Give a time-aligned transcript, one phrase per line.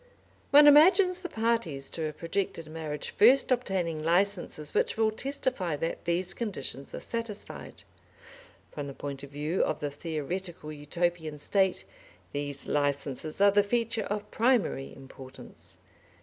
[0.49, 6.05] One imagines the parties to a projected marriage first obtaining licenses which will testify that
[6.05, 7.83] these conditions are satisfied.
[8.71, 11.83] From the point of view of the theoretical Utopian State,
[12.31, 15.77] these licenses are the feature of primary importance.